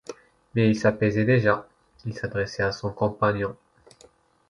[0.55, 1.69] Mais il s'apaisait déjà,
[2.07, 3.55] il s'adressait à son compagnon.